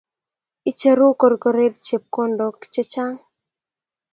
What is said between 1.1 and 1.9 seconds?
korkoret